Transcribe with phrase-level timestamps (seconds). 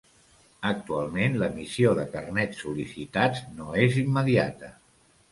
[0.67, 4.71] Actualment l'emissió de carnets sol·licitats no és immediata.